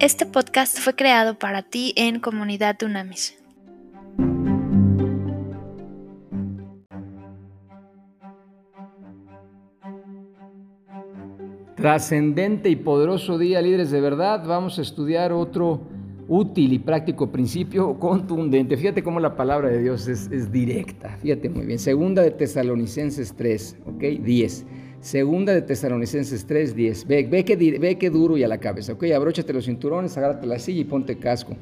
[0.00, 3.36] Este podcast fue creado para ti en Comunidad Dunamis.
[11.74, 14.44] Trascendente y poderoso día, líderes de verdad.
[14.46, 15.80] Vamos a estudiar otro
[16.28, 18.76] útil y práctico principio contundente.
[18.76, 21.16] Fíjate cómo la palabra de Dios es, directa.
[21.20, 21.80] Fíjate muy bien.
[21.80, 24.02] Segunda de Tesalonicenses 3, ¿ok?
[24.22, 24.64] 10.
[25.00, 27.06] Segunda de Tesalonicenses 3, 10.
[27.06, 29.04] Ve, ve, que, ve que duro y a la cabeza, ¿ok?
[29.14, 31.56] Abróchate los cinturones, agárrate la silla y ponte casco.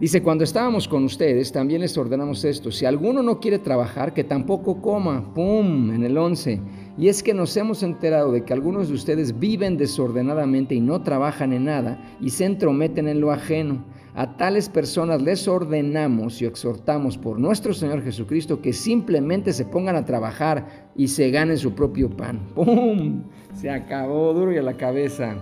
[0.00, 2.72] Dice, cuando estábamos con ustedes, también les ordenamos esto.
[2.72, 5.32] Si alguno no quiere trabajar, que tampoco coma.
[5.34, 5.92] ¡Pum!
[5.92, 6.60] En el 11.
[6.98, 11.02] Y es que nos hemos enterado de que algunos de ustedes viven desordenadamente y no
[11.02, 13.84] trabajan en nada y se entrometen en lo ajeno.
[14.16, 19.96] A tales personas les ordenamos y exhortamos por nuestro Señor Jesucristo que simplemente se pongan
[19.96, 22.38] a trabajar y se ganen su propio pan.
[22.54, 23.24] ¡Pum!
[23.54, 25.36] Se acabó duro y a la cabeza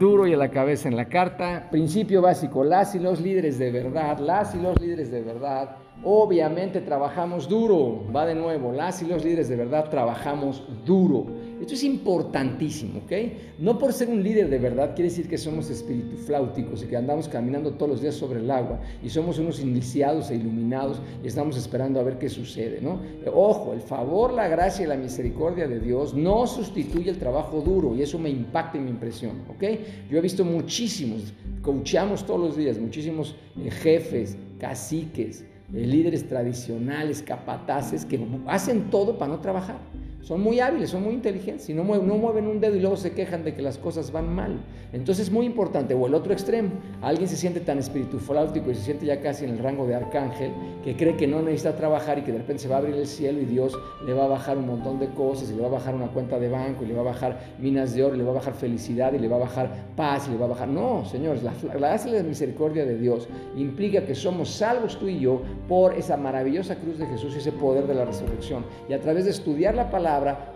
[0.00, 1.68] duro y a la cabeza en la carta.
[1.70, 6.80] Principio básico, las y los líderes de verdad, las y los líderes de verdad, obviamente
[6.80, 8.04] trabajamos duro.
[8.14, 11.26] Va de nuevo, las y los líderes de verdad trabajamos duro.
[11.60, 13.12] Esto es importantísimo, ¿ok?
[13.58, 16.96] No por ser un líder de verdad quiere decir que somos espíritu flauticos y que
[16.96, 21.26] andamos caminando todos los días sobre el agua y somos unos iniciados e iluminados y
[21.26, 23.00] estamos esperando a ver qué sucede, ¿no?
[23.34, 27.94] Ojo, el favor, la gracia y la misericordia de Dios no sustituye el trabajo duro
[27.94, 29.64] y eso me impacta y me impresiona, ¿ok?
[30.10, 38.04] Yo he visto muchísimos, coachamos todos los días, muchísimos eh, jefes, caciques, líderes tradicionales, capataces,
[38.04, 39.76] que hacen todo para no trabajar.
[40.22, 42.96] Son muy hábiles, son muy inteligentes y no mueven, no mueven un dedo y luego
[42.96, 44.58] se quejan de que las cosas van mal.
[44.92, 45.94] Entonces es muy importante.
[45.94, 49.50] O el otro extremo, alguien se siente tan espiritualístico y se siente ya casi en
[49.50, 50.52] el rango de arcángel
[50.84, 53.06] que cree que no necesita trabajar y que de repente se va a abrir el
[53.06, 55.70] cielo y Dios le va a bajar un montón de cosas y le va a
[55.70, 58.24] bajar una cuenta de banco y le va a bajar minas de oro, y le
[58.24, 60.68] va a bajar felicidad y le va a bajar paz y le va a bajar...
[60.68, 65.42] No, señores, la, la, la misericordia de Dios implica que somos salvos tú y yo
[65.68, 68.64] por esa maravillosa cruz de Jesús y ese poder de la resurrección.
[68.88, 70.09] Y a través de estudiar la palabra,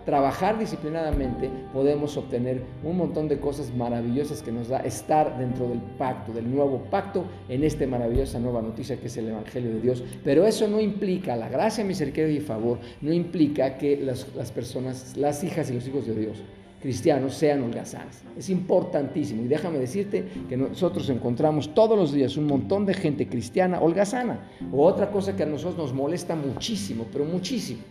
[0.05, 5.79] trabajar disciplinadamente, podemos obtener un montón de cosas maravillosas que nos da estar dentro del
[5.97, 10.03] pacto, del nuevo pacto, en esta maravillosa nueva noticia que es el Evangelio de Dios.
[10.23, 15.15] Pero eso no implica, la gracia, misericordia y favor, no implica que las, las personas,
[15.17, 16.43] las hijas y los hijos de Dios,
[16.81, 18.21] cristianos sean holgazanes.
[18.37, 19.43] Es importantísimo.
[19.43, 24.39] Y déjame decirte que nosotros encontramos todos los días un montón de gente cristiana holgazana.
[24.71, 27.81] O otra cosa que a nosotros nos molesta muchísimo, pero muchísimo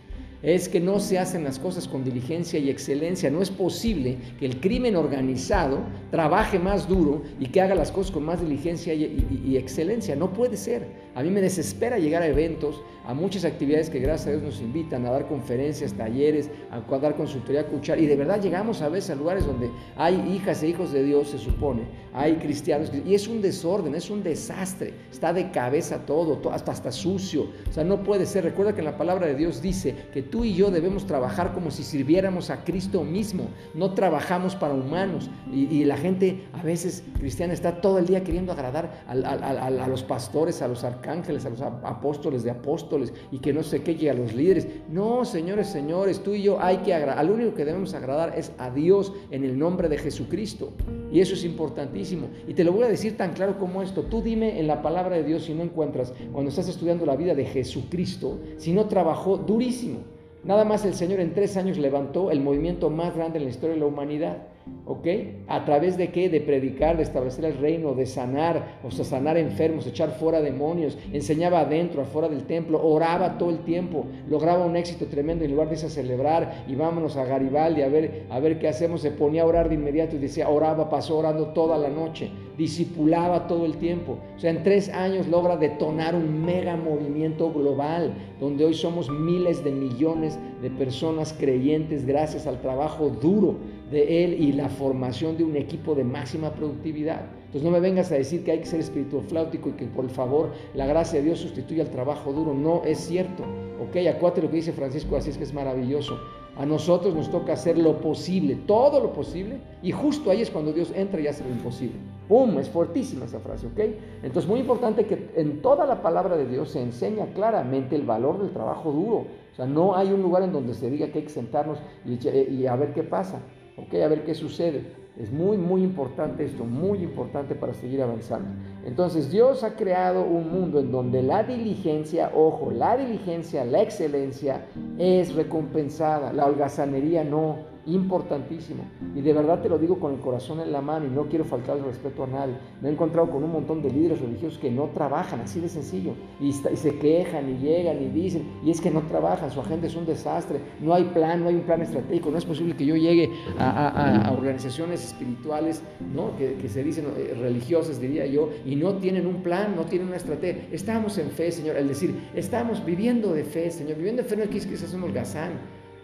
[0.43, 3.31] es que no se hacen las cosas con diligencia y excelencia.
[3.31, 5.79] No es posible que el crimen organizado
[6.11, 10.15] trabaje más duro y que haga las cosas con más diligencia y, excelencia.
[10.15, 11.04] No puede ser.
[11.15, 14.59] A mí me desespera llegar a eventos, a muchas actividades que gracias a Dios nos
[14.59, 17.99] invitan a dar conferencias, talleres, a dar consultoría, a escuchar.
[17.99, 21.29] Y de verdad llegamos a veces a lugares donde hay hijas e hijos de Dios,
[21.29, 21.83] se supone,
[22.13, 24.93] hay cristianos, y es un desorden, es un desastre.
[25.09, 27.47] Está de cabeza todo, hasta, sucio.
[27.69, 28.43] O sea, no puede ser.
[28.43, 31.83] Recuerda que la palabra de Dios dice que tú y yo debemos trabajar como si
[31.83, 35.29] sirviéramos a Cristo mismo, no trabajamos para humanos.
[35.51, 40.63] Y, la gente a veces cristiana está todo el día queriendo agradar a, los pastores,
[40.63, 44.13] a los arcángeles, a los apóstoles de apóstoles y que no sé qué, y a
[44.13, 44.67] los líderes.
[44.89, 48.51] No, señores, señores, tú y yo hay que agradar, al único que debemos agradar es
[48.57, 50.71] a Dios en el nombre de Jesucristo.
[51.11, 52.27] Y eso es importantísimo.
[52.47, 54.03] Y te lo voy a decir tan claro como esto.
[54.03, 57.35] Tú dime en la palabra de Dios si no encuentras, cuando estás estudiando la vida
[57.35, 59.99] de Jesucristo, si no trabajó durísimo.
[60.43, 63.75] Nada más el Señor en tres años levantó el movimiento más grande en la historia
[63.75, 64.54] de la humanidad.
[64.87, 65.07] ¿Ok?
[65.47, 66.29] ¿A través de qué?
[66.29, 70.97] De predicar, de establecer el reino, de sanar, o sea, sanar enfermos, echar fuera demonios,
[71.11, 75.69] enseñaba adentro, afuera del templo, oraba todo el tiempo, lograba un éxito tremendo en lugar
[75.69, 79.11] de irse a celebrar y vámonos a Garibaldi a ver, a ver qué hacemos, se
[79.11, 83.65] ponía a orar de inmediato y decía, oraba, pasó orando toda la noche, discipulaba todo
[83.65, 84.17] el tiempo.
[84.35, 89.63] O sea, en tres años logra detonar un mega movimiento global, donde hoy somos miles
[89.63, 93.55] de millones de personas creyentes gracias al trabajo duro
[93.91, 97.21] de él y la formación de un equipo de máxima productividad.
[97.45, 100.09] Entonces no me vengas a decir que hay que ser espiritual flautico y que por
[100.09, 102.53] favor la gracia de Dios sustituye al trabajo duro.
[102.53, 103.43] No es cierto.
[103.81, 106.19] Ok, acuérdate lo que dice Francisco así es que es maravilloso.
[106.57, 110.71] A nosotros nos toca hacer lo posible, todo lo posible, y justo ahí es cuando
[110.71, 111.97] Dios entra y hace lo imposible.
[112.29, 112.57] ¡Pum!
[112.59, 113.79] Es fuertísima esa frase, ¿ok?
[114.23, 118.41] Entonces, muy importante que en toda la palabra de Dios se enseña claramente el valor
[118.41, 119.25] del trabajo duro.
[119.51, 122.25] O sea, no hay un lugar en donde se diga que hay que sentarnos y,
[122.29, 123.41] y a ver qué pasa.
[123.77, 123.93] ¿ok?
[123.95, 125.04] A ver qué sucede.
[125.17, 128.49] Es muy, muy importante esto, muy importante para seguir avanzando.
[128.85, 134.65] Entonces Dios ha creado un mundo en donde la diligencia, ojo, la diligencia, la excelencia
[134.97, 137.74] es recompensada, la holgazanería no.
[137.85, 138.83] Importantísimo.
[139.15, 141.45] Y de verdad te lo digo con el corazón en la mano y no quiero
[141.45, 142.55] faltar el respeto a nadie.
[142.81, 146.13] Me he encontrado con un montón de líderes religiosos que no trabajan, así de sencillo,
[146.39, 149.95] y, se quejan y llegan y dicen, y es que no trabajan, su agenda es
[149.95, 152.95] un desastre, no hay plan, no hay un plan estratégico, no es posible que yo
[152.95, 153.29] llegue
[153.59, 155.81] a, organizaciones espirituales,
[156.13, 156.35] ¿no?
[156.37, 160.07] que, que se dicen eh, religiosas, diría yo, y no tienen un plan, no tienen
[160.07, 160.63] una estrategia.
[160.71, 164.43] Estamos en fe, Señor, es decir, estamos viviendo de fe, Señor, viviendo de fe no
[164.43, 165.53] es que es un holgazán.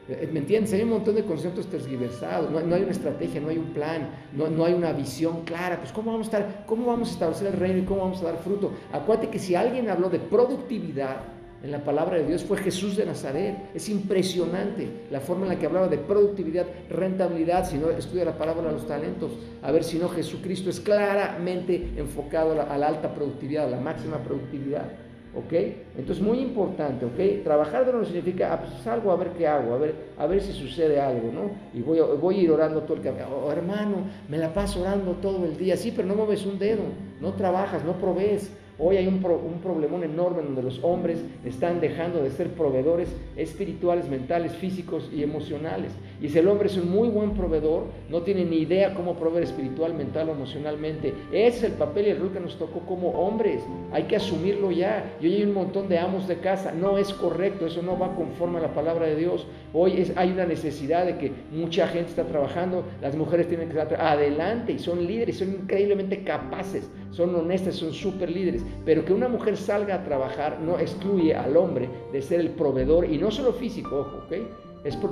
[0.07, 0.74] Eh, ¿Me entiendes?
[0.74, 4.50] Hay un montón de conceptos tergiversados, no, hay una estrategia, no hay un plan, no,
[4.50, 5.77] no, hay una visión clara.
[5.80, 8.25] Pues ¿cómo vamos, a estar, ¿cómo vamos a establecer el reino y cómo vamos a
[8.25, 8.71] dar fruto?
[8.92, 11.18] Acuérdate que si alguien habló de productividad
[11.63, 13.56] en la palabra de Dios fue Jesús de Nazaret.
[13.74, 18.38] Es impresionante la forma en la que hablaba de productividad, rentabilidad, si no estudia la
[18.38, 19.31] palabra de los talentos.
[19.62, 24.18] A ver si no Jesucristo es claramente enfocado a la alta productividad, a la máxima
[24.18, 24.92] productividad.
[25.35, 25.53] ¿Ok?
[25.97, 27.43] Entonces, muy importante, ¿ok?
[27.43, 30.41] Trabajar de no significa, ah, pues salgo a ver qué hago, a ver, a ver
[30.41, 31.51] si sucede algo, ¿no?
[31.73, 33.27] Y voy a, voy a ir orando todo el día.
[33.29, 35.77] Oh, hermano, me la paso orando todo el día.
[35.77, 36.83] Sí, pero no mueves un dedo,
[37.19, 38.51] no trabajas, no provees.
[38.83, 39.19] Hoy hay un,
[39.61, 45.91] problemón enorme donde los hombres están dejando de ser proveedores espirituales, mentales, físicos y emocionales.
[46.19, 49.43] Y si el hombre es un muy buen proveedor, no tiene ni idea cómo proveer
[49.43, 51.13] espiritual, mental o emocionalmente.
[51.31, 53.61] Es el papel y el rol que nos tocó como hombres.
[53.91, 55.13] Hay que asumirlo ya.
[55.21, 56.71] Y hoy hay un montón de amos de casa.
[56.71, 59.45] No es correcto, eso no va conforme a la palabra de Dios.
[59.73, 64.01] Hoy hay una necesidad de que mucha gente está trabajando, las mujeres tienen que estar
[64.01, 68.63] adelante y son líderes, son increíblemente capaces, son honestas, son súper líderes.
[68.83, 73.05] Pero que una mujer salga a trabajar no excluye al hombre de ser el proveedor,
[73.05, 74.37] y no solo físico, ojo, ¿ok?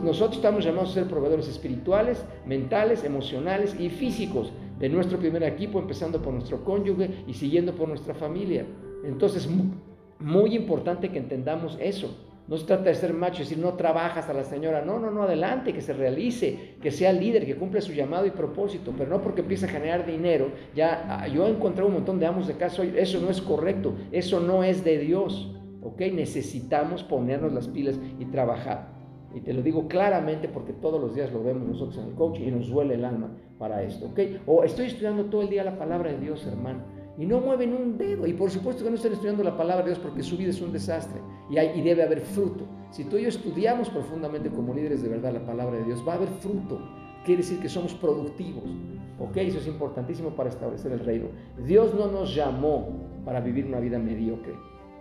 [0.03, 5.77] Nosotros estamos llamados a ser proveedores espirituales, mentales, emocionales y físicos de nuestro primer equipo,
[5.77, 8.65] empezando por nuestro cónyuge y siguiendo por nuestra familia.
[9.03, 9.47] Entonces,
[10.19, 12.09] muy importante que entendamos eso.
[12.49, 14.81] No se trata de ser macho, es decir, no trabajas a la señora.
[14.81, 18.31] No, no, no, adelante, que se realice, que sea líder, que cumpla su llamado y
[18.31, 20.49] propósito, pero no porque empiece a generar dinero.
[20.75, 23.93] Ya ah, yo he encontrado un montón de amos de casa eso no es correcto,
[24.11, 25.55] eso no es de Dios.
[25.83, 26.01] ¿Ok?
[26.11, 28.97] Necesitamos ponernos las pilas y trabajar.
[29.35, 32.47] Y te lo digo claramente porque todos los días lo vemos nosotros en el coaching
[32.47, 33.29] y nos duele el alma
[33.59, 34.07] para esto.
[34.07, 34.19] ¿Ok?
[34.47, 37.97] O estoy estudiando todo el día la palabra de Dios, hermano y no mueven un
[37.97, 38.25] dedo.
[38.25, 40.61] Y por supuesto que no están estudiando la palabra de Dios porque su vida es
[40.61, 41.19] un desastre
[41.49, 42.65] y, hay, debe haber fruto.
[42.91, 46.13] Si tú y yo estudiamos profundamente como líderes de verdad la palabra de Dios, va
[46.13, 46.79] a haber fruto.
[47.25, 48.63] Quiere decir que somos productivos.
[49.19, 49.35] ¿Ok?
[49.35, 51.27] Eso es importantísimo para establecer el reino.
[51.67, 52.87] Dios no nos llamó
[53.25, 54.53] para vivir una vida mediocre,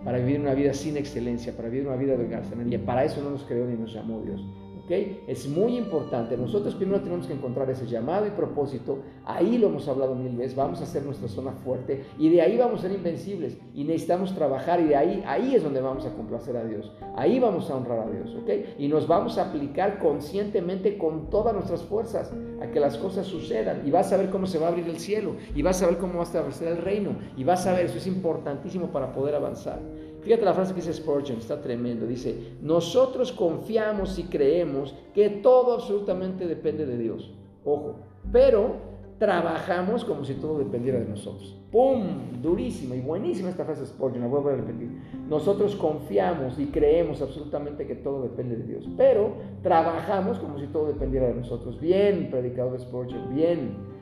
[0.04, 2.84] para vivir una vida sin excelencia, para vivir una vida de holgazanería.
[2.84, 4.44] Para eso no nos creó ni nos llamó Dios.
[4.88, 6.36] Es muy importante.
[6.36, 8.98] Nosotros primero tenemos que encontrar ese llamado y propósito.
[9.24, 10.56] Ahí lo hemos hablado mil veces.
[10.56, 13.58] Vamos a hacer nuestra zona fuerte y de ahí vamos a ser invencibles.
[13.74, 16.90] Y necesitamos trabajar y de ahí, ahí es donde vamos a complacer a Dios.
[17.16, 18.78] Ahí vamos a honrar a Dios, ¿ok?
[18.78, 22.32] Y nos vamos a aplicar conscientemente con todas nuestras fuerzas
[22.62, 23.82] a que las cosas sucedan.
[23.86, 25.34] Y vas a ver cómo se va a abrir el cielo.
[25.54, 27.16] Y vas a ver cómo va a establecer el reino.
[27.36, 29.80] Y vas a ver, eso es importantísimo para poder avanzar.
[30.28, 32.06] Fíjate la frase que dice Spurgeon, está tremendo.
[32.06, 37.32] Dice, nosotros confiamos y creemos que todo absolutamente depende de Dios.
[37.64, 37.94] Ojo,
[38.30, 38.74] pero
[39.18, 41.56] trabajamos como si todo dependiera de nosotros.
[41.72, 42.42] ¡Pum!
[42.42, 45.00] Durísima y buenísima esta frase de Spurgeon, la vuelvo a repetir.
[45.30, 49.32] Nosotros confiamos y creemos absolutamente que todo depende de Dios, pero
[49.62, 51.80] trabajamos como si todo dependiera de nosotros.
[51.80, 53.97] Bien, predicador de Spurgeon, bien.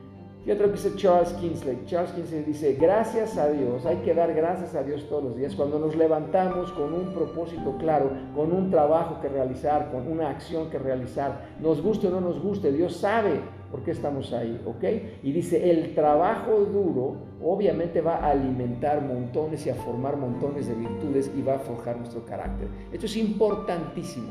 [0.46, 1.82] Y otro que dice Charles Kingsley.
[1.86, 5.56] Charles Kingsley dice, gracias a Dios, hay que dar gracias a Dios todos los días
[5.56, 10.70] cuando nos levantamos con un propósito claro, con un trabajo que realizar, con una acción
[10.70, 11.48] que realizar.
[11.60, 13.40] Nos guste o no nos guste, Dios sabe
[13.72, 14.84] por qué estamos ahí, ¿ok?
[15.24, 20.74] Y dice, el trabajo duro obviamente va a alimentar montones y a formar montones de
[20.74, 22.68] virtudes y va a forjar nuestro carácter.
[22.92, 24.28] Esto es importantísimo,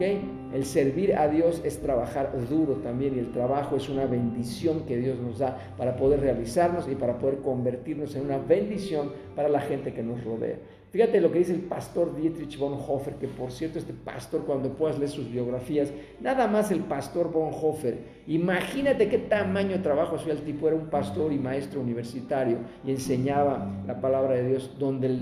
[0.00, 4.96] El servir a Dios es trabajar duro también y el trabajo es una bendición que
[4.96, 9.60] Dios nos da para poder realizarnos y para poder convertirnos en una bendición para la
[9.60, 10.58] gente que nos rodea.
[10.90, 14.98] Fíjate lo que dice el pastor Dietrich Bonhoeffer, que por cierto este pastor cuando puedas
[14.98, 20.42] leer sus biografías, nada más el pastor Bonhoeffer, imagínate qué tamaño de trabajo hacía el
[20.42, 25.14] tipo, era un pastor y maestro universitario y enseñaba la palabra de Dios donde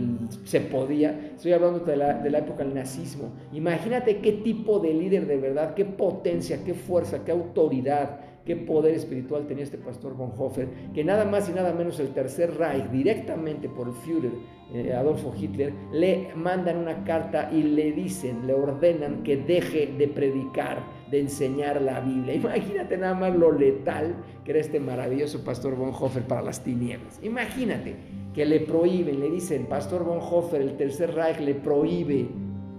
[0.44, 4.94] se podía, estoy hablando de la, de la época del nazismo, imagínate qué tipo de
[4.94, 10.16] líder de verdad, qué potencia, qué fuerza, qué autoridad, qué poder espiritual tenía este pastor
[10.16, 14.32] Bonhoeffer, que nada más y nada menos el Tercer Reich, directamente por Führer,
[14.72, 20.08] eh, Adolfo Hitler, le mandan una carta y le dicen, le ordenan que deje de
[20.08, 20.78] predicar,
[21.10, 22.34] de enseñar la Biblia.
[22.34, 27.18] Imagínate nada más lo letal que era este maravilloso pastor Bonhoeffer para las tinieblas.
[27.22, 27.96] Imagínate
[28.32, 32.28] que le prohíben, le dicen, pastor Bonhoeffer, el Tercer Reich le prohíbe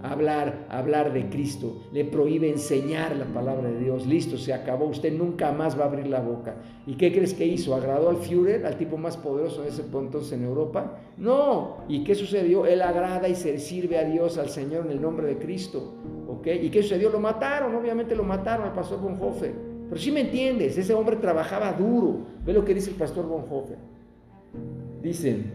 [0.02, 4.06] hablar, hablar de Cristo, le prohíbe enseñar la palabra de Dios.
[4.06, 6.56] Listo, se acabó, usted nunca más va a abrir la boca.
[6.86, 7.74] ¿Y qué crees que hizo?
[7.74, 10.98] ¿Agradó al Führer, al tipo más poderoso de ese entonces en Europa?
[11.16, 11.78] No.
[11.88, 12.66] ¿Y qué sucedió?
[12.66, 15.94] Él agrada y se sirve a Dios, al Señor en el nombre de Cristo.
[16.28, 16.46] ¿Ok?
[16.62, 17.10] ¿Y qué sucedió?
[17.10, 19.54] Lo mataron, obviamente lo mataron al pastor Bonhoeffer.
[19.88, 22.18] Pero si me entiendes, ese hombre trabajaba duro.
[22.44, 23.78] Ve lo que dice el pastor Bonhoeffer.
[25.02, 25.52] Dicen,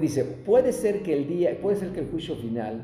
[0.00, 2.82] dice, puede ser que el día, puede ser que el juicio final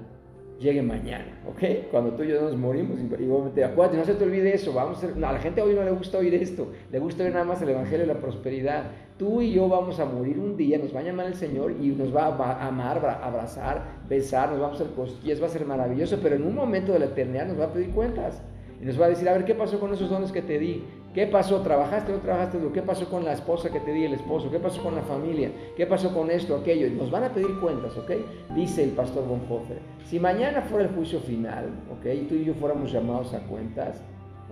[0.58, 1.88] llegue mañana, ¿ok?
[1.90, 5.06] Cuando tú y yo nos morimos, igualmente, acuérdate, no se te olvide eso, vamos a,
[5.06, 7.68] a la gente hoy no le gusta oír esto, le gusta oír nada más el
[7.68, 8.84] Evangelio de la prosperidad.
[9.16, 11.88] Tú y yo vamos a morir un día, nos va a llamar el Señor y
[11.88, 16.18] nos va a amar, abrazar, besar, nos vamos a hacer cosquillas, va a ser maravilloso,
[16.22, 18.42] pero en un momento de la eternidad nos va a pedir cuentas.
[18.80, 20.84] Y nos va a decir, a ver, ¿qué pasó con esos dones que te di?
[21.14, 21.62] ¿Qué pasó?
[21.62, 22.58] ¿Trabajaste o no trabajaste?
[22.72, 24.50] ¿Qué pasó con la esposa que te di, el esposo?
[24.50, 25.50] ¿Qué pasó con la familia?
[25.76, 26.86] ¿Qué pasó con esto, aquello?
[26.86, 28.12] Y nos van a pedir cuentas, ¿ok?
[28.54, 29.78] Dice el pastor Bonhoeffer.
[30.04, 32.06] Si mañana fuera el juicio final, ¿ok?
[32.14, 34.02] Y tú y yo fuéramos llamados a cuentas,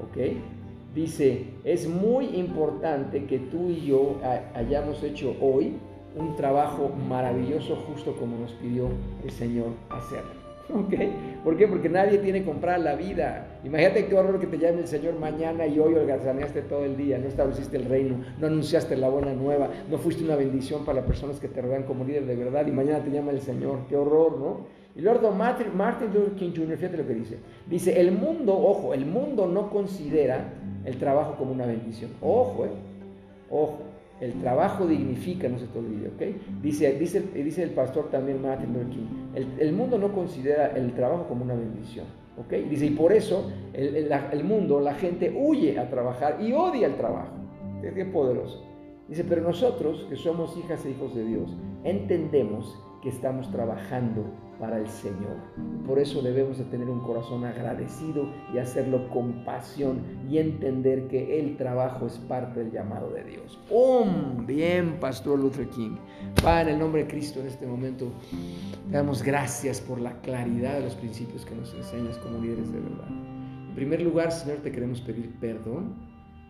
[0.02, 0.16] ¿ok?
[0.94, 4.16] Dice, es muy importante que tú y yo
[4.54, 5.74] hayamos hecho hoy
[6.16, 8.88] un trabajo maravilloso justo como nos pidió
[9.22, 10.46] el Señor hacerlo.
[10.74, 10.94] ¿Ok?
[11.44, 11.68] ¿Por qué?
[11.68, 13.55] Porque nadie tiene comprar la vida.
[13.66, 17.18] Imagínate qué horror que te llame el Señor mañana y hoy holgazaneaste todo el día,
[17.18, 21.04] no estableciste el reino, no anunciaste la buena nueva, no fuiste una bendición para las
[21.04, 23.80] personas que te rodean como líder de verdad y mañana te llama el Señor.
[23.88, 24.66] Qué horror, ¿no?
[24.94, 25.72] Y Lord Martin,
[26.14, 27.38] Luther King Jr., fíjate lo que dice.
[27.68, 30.54] Dice, el mundo, ojo, el mundo no considera
[30.84, 32.12] el trabajo como una bendición.
[32.20, 32.70] Ojo, eh,
[33.50, 33.78] ojo.
[34.20, 36.62] El trabajo dignifica, no se te olvide, ¿ok?
[36.62, 40.94] Dice, dice, dice el pastor también Martin Luther King, el, el, mundo no considera el
[40.94, 42.06] trabajo como una bendición,
[42.38, 42.52] ¿ok?
[42.68, 46.96] Dice, y por eso el, el, mundo, la gente huye a trabajar y odia el
[46.96, 47.32] trabajo.
[47.94, 48.64] Qué poderoso.
[49.08, 54.24] Dice, pero nosotros, que somos hijas e hijos de Dios, entendemos que estamos trabajando
[54.58, 55.36] para el Señor.
[55.86, 61.38] Por eso debemos de tener un corazón agradecido y hacerlo con pasión y entender que
[61.40, 63.58] el trabajo es parte del llamado de Dios.
[63.68, 64.46] ¡Pum!
[64.46, 65.96] Bien, Pastor Luther King.
[66.42, 68.10] Padre, en el nombre de Cristo en este momento,
[68.88, 72.80] te damos gracias por la claridad de los principios que nos enseñas como líderes de
[72.80, 73.08] verdad.
[73.08, 75.94] En primer lugar, Señor, te queremos pedir perdón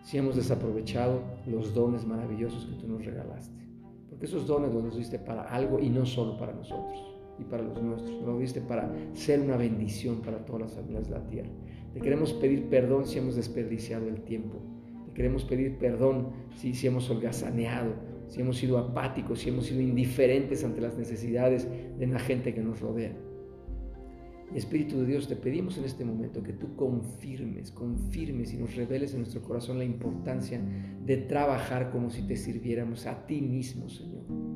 [0.03, 3.67] si hemos desaprovechado los dones maravillosos que tú nos regalaste.
[4.09, 7.83] Porque esos dones los diste para algo y no solo para nosotros y para los
[7.83, 8.23] nuestros.
[8.23, 11.51] Lo diste para ser una bendición para todas las familias de la tierra.
[11.93, 14.59] Te queremos pedir perdón si hemos desperdiciado el tiempo.
[15.07, 17.95] Te queremos pedir perdón si, si hemos holgazaneado,
[18.29, 21.67] si hemos sido apáticos, si hemos sido indiferentes ante las necesidades
[21.99, 23.17] de la gente que nos rodea.
[24.55, 29.13] Espíritu de Dios, te pedimos en este momento que tú confirmes, confirmes y nos reveles
[29.13, 30.61] en nuestro corazón la importancia
[31.05, 34.56] de trabajar como si te sirviéramos a ti mismo, Señor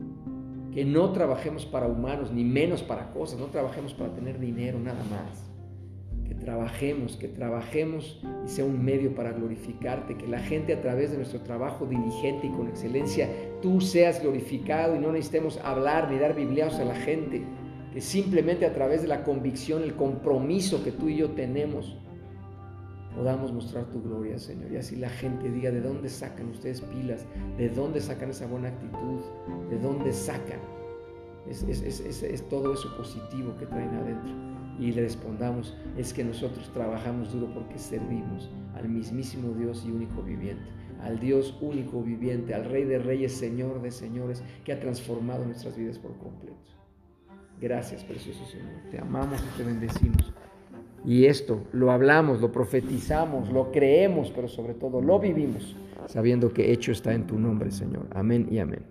[0.73, 5.03] que no trabajemos para humanos, ni menos para cosas, no trabajemos para tener dinero nada
[5.11, 5.51] más.
[6.29, 11.11] Que trabajemos, que trabajemos y sea un medio para glorificarte, que la gente a través
[11.11, 13.29] de nuestro trabajo diligente y con excelencia,
[13.61, 17.43] tú seas glorificado y no necesitemos hablar ni dar bibliados a la gente,
[17.93, 21.97] que simplemente a través de la convicción, el compromiso que tú y yo tenemos,
[23.15, 24.73] podamos mostrar tu gloria, Señor.
[24.73, 27.27] Y así la gente diga, ¿de dónde sacan ustedes pilas?
[27.57, 29.21] ¿De dónde sacan esa buena actitud?
[29.69, 30.61] ¿De dónde sacan?
[31.49, 34.33] Es, todo eso positivo que traen adentro.
[34.79, 40.23] Y le respondamos, es que nosotros trabajamos duro porque servimos al mismísimo Dios y único
[40.23, 40.65] viviente,
[41.03, 45.77] al Dios único viviente, al Rey de Reyes, Señor de Señores, que ha transformado nuestras
[45.77, 46.57] vidas por completo.
[47.61, 48.81] Gracias, precioso Señor.
[48.91, 50.33] Te amamos y te bendecimos.
[51.05, 55.75] Y esto lo hablamos, lo profetizamos, lo creemos, pero sobre todo lo vivimos,
[56.07, 58.07] sabiendo que hecho está en tu nombre, Señor.
[58.15, 58.83] Amén y amén.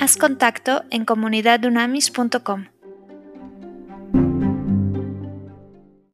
[0.00, 2.73] Haz contacto en comunidadunamis.com.